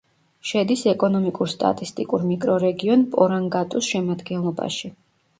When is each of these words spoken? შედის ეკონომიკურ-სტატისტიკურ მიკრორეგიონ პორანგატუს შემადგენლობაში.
შედის 0.51 0.83
ეკონომიკურ-სტატისტიკურ 0.91 2.25
მიკრორეგიონ 2.29 3.03
პორანგატუს 3.11 3.91
შემადგენლობაში. 3.91 4.91